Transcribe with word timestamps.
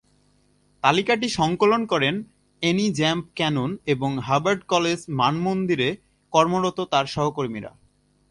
তালিকাটি 0.83 1.27
সংকলন 1.29 1.81
করেন 1.85 2.15
এনি 2.61 2.85
জাম্প 2.93 3.25
ক্যানন 3.35 3.71
এবং 3.85 4.11
হার্ভার্ড 4.19 4.61
কলেজ 4.63 4.99
মানমন্দিরে 5.09 5.89
কর্মরত 6.33 6.77
তার 6.91 7.05
সহকর্মীরা। 7.05 7.71